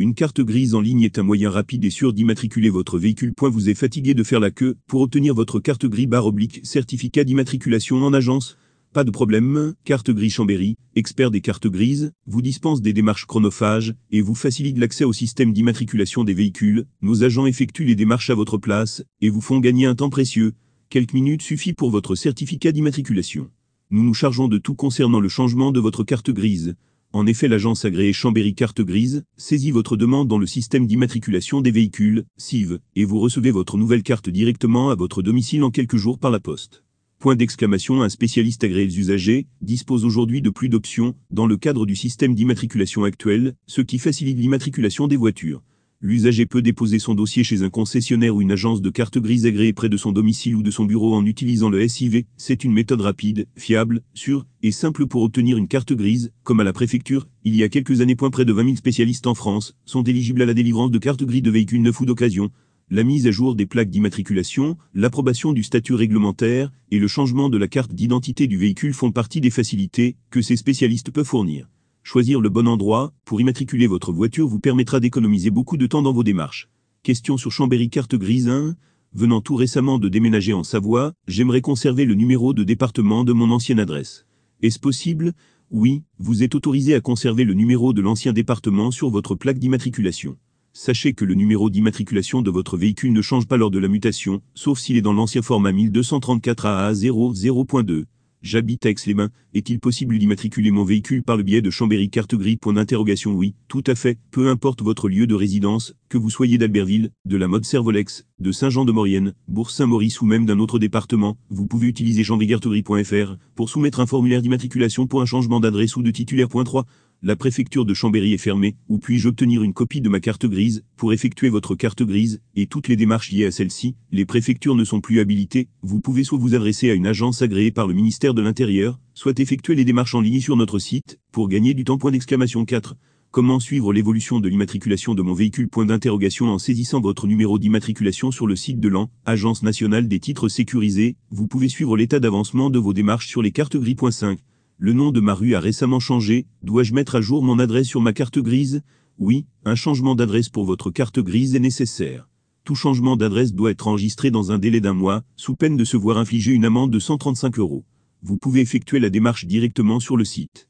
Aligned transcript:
Une 0.00 0.14
carte 0.14 0.40
grise 0.40 0.74
en 0.74 0.80
ligne 0.80 1.02
est 1.02 1.18
un 1.18 1.22
moyen 1.22 1.50
rapide 1.50 1.84
et 1.84 1.90
sûr 1.90 2.14
d'immatriculer 2.14 2.70
votre 2.70 2.98
véhicule. 2.98 3.34
Vous 3.38 3.68
êtes 3.68 3.76
fatigué 3.76 4.14
de 4.14 4.22
faire 4.22 4.40
la 4.40 4.50
queue 4.50 4.78
pour 4.86 5.02
obtenir 5.02 5.34
votre 5.34 5.60
carte 5.60 5.84
gris 5.84 6.06
barre 6.06 6.24
oblique 6.24 6.62
certificat 6.64 7.22
d'immatriculation 7.22 8.02
en 8.02 8.14
agence 8.14 8.56
Pas 8.94 9.04
de 9.04 9.10
problème, 9.10 9.74
Carte 9.84 10.10
Gris 10.10 10.30
Chambéry, 10.30 10.78
expert 10.96 11.30
des 11.30 11.42
cartes 11.42 11.66
grises, 11.66 12.12
vous 12.24 12.40
dispense 12.40 12.80
des 12.80 12.94
démarches 12.94 13.26
chronophages 13.26 13.94
et 14.10 14.22
vous 14.22 14.34
facilite 14.34 14.78
l'accès 14.78 15.04
au 15.04 15.12
système 15.12 15.52
d'immatriculation 15.52 16.24
des 16.24 16.32
véhicules. 16.32 16.86
Nos 17.02 17.22
agents 17.22 17.44
effectuent 17.44 17.84
les 17.84 17.94
démarches 17.94 18.30
à 18.30 18.34
votre 18.34 18.56
place 18.56 19.04
et 19.20 19.28
vous 19.28 19.42
font 19.42 19.60
gagner 19.60 19.84
un 19.84 19.96
temps 19.96 20.08
précieux. 20.08 20.54
Quelques 20.88 21.12
minutes 21.12 21.42
suffit 21.42 21.74
pour 21.74 21.90
votre 21.90 22.14
certificat 22.14 22.72
d'immatriculation. 22.72 23.50
Nous 23.90 24.02
nous 24.02 24.14
chargeons 24.14 24.48
de 24.48 24.56
tout 24.56 24.74
concernant 24.74 25.20
le 25.20 25.28
changement 25.28 25.72
de 25.72 25.80
votre 25.80 26.04
carte 26.04 26.30
grise. 26.30 26.74
En 27.12 27.26
effet, 27.26 27.48
l'agence 27.48 27.84
agréée 27.84 28.12
Chambéry 28.12 28.54
Carte 28.54 28.82
Grise 28.82 29.24
saisit 29.36 29.72
votre 29.72 29.96
demande 29.96 30.28
dans 30.28 30.38
le 30.38 30.46
système 30.46 30.86
d'immatriculation 30.86 31.60
des 31.60 31.72
véhicules, 31.72 32.24
SIV, 32.36 32.78
et 32.94 33.04
vous 33.04 33.18
recevez 33.18 33.50
votre 33.50 33.76
nouvelle 33.76 34.04
carte 34.04 34.30
directement 34.30 34.90
à 34.90 34.94
votre 34.94 35.20
domicile 35.20 35.64
en 35.64 35.72
quelques 35.72 35.96
jours 35.96 36.20
par 36.20 36.30
la 36.30 36.38
poste. 36.38 36.84
Point 37.18 37.34
d'exclamation, 37.34 38.00
un 38.02 38.08
spécialiste 38.08 38.62
agréé 38.62 38.86
des 38.86 39.00
usagers 39.00 39.48
dispose 39.60 40.04
aujourd'hui 40.04 40.40
de 40.40 40.50
plus 40.50 40.68
d'options 40.68 41.16
dans 41.32 41.46
le 41.46 41.56
cadre 41.56 41.84
du 41.84 41.96
système 41.96 42.36
d'immatriculation 42.36 43.02
actuel, 43.02 43.56
ce 43.66 43.80
qui 43.80 43.98
facilite 43.98 44.38
l'immatriculation 44.38 45.08
des 45.08 45.16
voitures. 45.16 45.62
L'usager 46.02 46.46
peut 46.46 46.62
déposer 46.62 46.98
son 46.98 47.14
dossier 47.14 47.44
chez 47.44 47.62
un 47.62 47.68
concessionnaire 47.68 48.34
ou 48.34 48.40
une 48.40 48.52
agence 48.52 48.80
de 48.80 48.88
carte 48.88 49.18
grise 49.18 49.44
agréée 49.44 49.74
près 49.74 49.90
de 49.90 49.98
son 49.98 50.12
domicile 50.12 50.56
ou 50.56 50.62
de 50.62 50.70
son 50.70 50.86
bureau 50.86 51.14
en 51.14 51.26
utilisant 51.26 51.68
le 51.68 51.86
SIV. 51.86 52.24
C'est 52.38 52.64
une 52.64 52.72
méthode 52.72 53.02
rapide, 53.02 53.46
fiable, 53.54 54.00
sûre 54.14 54.46
et 54.62 54.70
simple 54.70 55.06
pour 55.06 55.22
obtenir 55.22 55.58
une 55.58 55.68
carte 55.68 55.92
grise, 55.92 56.32
comme 56.42 56.60
à 56.60 56.64
la 56.64 56.72
préfecture. 56.72 57.28
Il 57.44 57.54
y 57.54 57.62
a 57.62 57.68
quelques 57.68 58.00
années, 58.00 58.16
près 58.16 58.46
de 58.46 58.52
20 58.52 58.64
000 58.64 58.76
spécialistes 58.76 59.26
en 59.26 59.34
France 59.34 59.76
sont 59.84 60.02
éligibles 60.02 60.40
à 60.40 60.46
la 60.46 60.54
délivrance 60.54 60.90
de 60.90 60.98
cartes 60.98 61.24
grises 61.24 61.42
de 61.42 61.50
véhicules 61.50 61.82
neufs 61.82 62.00
ou 62.00 62.06
d'occasion. 62.06 62.50
La 62.88 63.04
mise 63.04 63.26
à 63.26 63.30
jour 63.30 63.54
des 63.54 63.66
plaques 63.66 63.90
d'immatriculation, 63.90 64.78
l'approbation 64.94 65.52
du 65.52 65.62
statut 65.62 65.94
réglementaire 65.94 66.72
et 66.90 66.98
le 66.98 67.08
changement 67.08 67.50
de 67.50 67.58
la 67.58 67.68
carte 67.68 67.92
d'identité 67.92 68.46
du 68.46 68.56
véhicule 68.56 68.94
font 68.94 69.12
partie 69.12 69.42
des 69.42 69.50
facilités 69.50 70.16
que 70.30 70.40
ces 70.40 70.56
spécialistes 70.56 71.10
peuvent 71.10 71.26
fournir. 71.26 71.68
Choisir 72.02 72.40
le 72.40 72.48
bon 72.48 72.66
endroit 72.66 73.12
pour 73.24 73.40
immatriculer 73.40 73.86
votre 73.86 74.12
voiture 74.12 74.48
vous 74.48 74.58
permettra 74.58 75.00
d'économiser 75.00 75.50
beaucoup 75.50 75.76
de 75.76 75.86
temps 75.86 76.02
dans 76.02 76.12
vos 76.12 76.24
démarches. 76.24 76.68
Question 77.02 77.36
sur 77.36 77.52
Chambéry 77.52 77.88
carte 77.88 78.16
grise 78.16 78.48
1. 78.48 78.74
Venant 79.12 79.40
tout 79.40 79.54
récemment 79.54 79.98
de 79.98 80.08
déménager 80.08 80.52
en 80.52 80.64
Savoie, 80.64 81.12
j'aimerais 81.28 81.60
conserver 81.60 82.04
le 82.04 82.14
numéro 82.14 82.52
de 82.52 82.64
département 82.64 83.22
de 83.24 83.32
mon 83.32 83.50
ancienne 83.50 83.80
adresse. 83.80 84.26
Est-ce 84.62 84.78
possible? 84.78 85.34
Oui, 85.70 86.02
vous 86.18 86.42
êtes 86.42 86.54
autorisé 86.54 86.94
à 86.94 87.00
conserver 87.00 87.44
le 87.44 87.54
numéro 87.54 87.92
de 87.92 88.00
l'ancien 88.00 88.32
département 88.32 88.90
sur 88.90 89.10
votre 89.10 89.34
plaque 89.34 89.58
d'immatriculation. 89.58 90.36
Sachez 90.72 91.12
que 91.12 91.24
le 91.24 91.34
numéro 91.34 91.70
d'immatriculation 91.70 92.42
de 92.42 92.50
votre 92.50 92.76
véhicule 92.76 93.12
ne 93.12 93.22
change 93.22 93.46
pas 93.46 93.56
lors 93.56 93.70
de 93.70 93.78
la 93.78 93.88
mutation, 93.88 94.40
sauf 94.54 94.78
s'il 94.78 94.96
est 94.96 95.02
dans 95.02 95.12
l'ancien 95.12 95.42
format 95.42 95.72
1234 95.72 96.66
AA00.2. 96.66 98.04
J'habite 98.42 98.86
Aix-les-Bains. 98.86 99.28
Est-il 99.52 99.80
possible 99.80 100.18
d'immatriculer 100.18 100.70
mon 100.70 100.82
véhicule 100.82 101.22
par 101.22 101.36
le 101.36 101.42
biais 101.42 101.60
de 101.60 101.68
Chambéry 101.68 102.08
carte 102.08 102.34
gris 102.34 102.56
Point 102.56 102.72
d'interrogation 102.72 103.32
Oui, 103.32 103.54
tout 103.68 103.84
à 103.86 103.94
fait. 103.94 104.18
Peu 104.30 104.48
importe 104.48 104.80
votre 104.80 105.10
lieu 105.10 105.26
de 105.26 105.34
résidence, 105.34 105.94
que 106.08 106.16
vous 106.16 106.30
soyez 106.30 106.56
d'Albertville, 106.56 107.10
de 107.26 107.36
la 107.36 107.48
mode 107.48 107.66
Servolex, 107.66 108.26
de 108.38 108.50
Saint-Jean-de-Maurienne, 108.50 109.34
Bourg-Saint-Maurice 109.48 110.22
ou 110.22 110.26
même 110.26 110.46
d'un 110.46 110.58
autre 110.58 110.78
département, 110.78 111.36
vous 111.50 111.66
pouvez 111.66 111.88
utiliser 111.88 112.24
chambérycartegris.fr 112.24 113.36
pour 113.54 113.68
soumettre 113.68 114.00
un 114.00 114.06
formulaire 114.06 114.40
d'immatriculation 114.40 115.06
pour 115.06 115.20
un 115.20 115.26
changement 115.26 115.60
d'adresse 115.60 115.96
ou 115.96 116.02
de 116.02 116.10
titulaire. 116.10 116.48
3 116.48 116.86
la 117.22 117.36
préfecture 117.36 117.84
de 117.84 117.92
Chambéry 117.92 118.32
est 118.32 118.38
fermée, 118.38 118.76
ou 118.88 118.98
puis-je 118.98 119.28
obtenir 119.28 119.62
une 119.62 119.74
copie 119.74 120.00
de 120.00 120.08
ma 120.08 120.20
carte 120.20 120.46
grise 120.46 120.84
pour 120.96 121.12
effectuer 121.12 121.50
votre 121.50 121.74
carte 121.74 122.02
grise 122.02 122.40
et 122.56 122.66
toutes 122.66 122.88
les 122.88 122.96
démarches 122.96 123.30
liées 123.30 123.44
à 123.44 123.50
celle-ci? 123.50 123.94
Les 124.10 124.24
préfectures 124.24 124.74
ne 124.74 124.84
sont 124.84 125.02
plus 125.02 125.20
habilitées, 125.20 125.68
vous 125.82 126.00
pouvez 126.00 126.24
soit 126.24 126.38
vous 126.38 126.54
adresser 126.54 126.90
à 126.90 126.94
une 126.94 127.06
agence 127.06 127.42
agréée 127.42 127.72
par 127.72 127.86
le 127.86 127.94
ministère 127.94 128.32
de 128.32 128.40
l'Intérieur, 128.40 128.98
soit 129.12 129.38
effectuer 129.38 129.74
les 129.74 129.84
démarches 129.84 130.14
en 130.14 130.22
ligne 130.22 130.40
sur 130.40 130.56
notre 130.56 130.78
site 130.78 131.18
pour 131.30 131.48
gagner 131.48 131.74
du 131.74 131.84
temps. 131.84 131.98
Point 131.98 132.12
d'exclamation 132.12 132.64
4. 132.64 132.96
Comment 133.30 133.60
suivre 133.60 133.92
l'évolution 133.92 134.40
de 134.40 134.48
l'immatriculation 134.48 135.14
de 135.14 135.22
mon 135.22 135.34
véhicule? 135.34 135.68
Point 135.68 135.86
d'interrogation 135.86 136.46
en 136.46 136.58
saisissant 136.58 137.00
votre 137.00 137.26
numéro 137.26 137.58
d'immatriculation 137.58 138.30
sur 138.30 138.46
le 138.46 138.56
site 138.56 138.80
de 138.80 138.88
l'AN, 138.88 139.10
Agence 139.26 139.62
nationale 139.62 140.08
des 140.08 140.18
titres 140.18 140.48
sécurisés, 140.48 141.16
vous 141.30 141.46
pouvez 141.46 141.68
suivre 141.68 141.96
l'état 141.96 142.18
d'avancement 142.18 142.70
de 142.70 142.78
vos 142.78 142.92
démarches 142.92 143.28
sur 143.28 143.42
les 143.42 143.52
cartes 143.52 143.76
gris.5. 143.76 144.38
Le 144.82 144.94
nom 144.94 145.10
de 145.10 145.20
ma 145.20 145.34
rue 145.34 145.54
a 145.54 145.60
récemment 145.60 146.00
changé, 146.00 146.46
dois-je 146.62 146.94
mettre 146.94 147.16
à 147.16 147.20
jour 147.20 147.42
mon 147.42 147.58
adresse 147.58 147.86
sur 147.86 148.00
ma 148.00 148.14
carte 148.14 148.38
grise? 148.38 148.80
Oui, 149.18 149.44
un 149.66 149.74
changement 149.74 150.14
d'adresse 150.14 150.48
pour 150.48 150.64
votre 150.64 150.90
carte 150.90 151.18
grise 151.18 151.54
est 151.54 151.60
nécessaire. 151.60 152.30
Tout 152.64 152.74
changement 152.74 153.14
d'adresse 153.18 153.52
doit 153.52 153.72
être 153.72 153.88
enregistré 153.88 154.30
dans 154.30 154.52
un 154.52 154.58
délai 154.58 154.80
d'un 154.80 154.94
mois, 154.94 155.22
sous 155.36 155.54
peine 155.54 155.76
de 155.76 155.84
se 155.84 155.98
voir 155.98 156.16
infliger 156.16 156.52
une 156.52 156.64
amende 156.64 156.90
de 156.90 156.98
135 156.98 157.58
euros. 157.58 157.84
Vous 158.22 158.38
pouvez 158.38 158.62
effectuer 158.62 159.00
la 159.00 159.10
démarche 159.10 159.44
directement 159.44 160.00
sur 160.00 160.16
le 160.16 160.24
site. 160.24 160.69